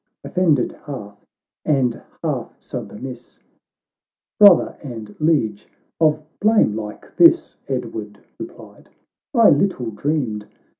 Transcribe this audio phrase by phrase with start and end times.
[0.23, 1.23] ——Offended half,
[1.63, 3.39] and half submiss,"
[4.39, 5.67] Brother and Liege,
[5.99, 8.89] of blame like this," Edward replied,
[9.35, 10.47] "I little dreamed.